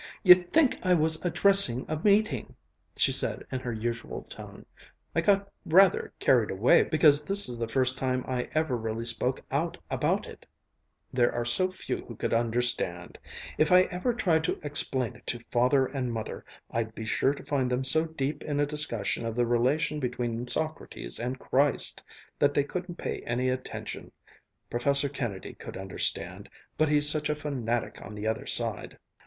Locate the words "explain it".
14.63-15.27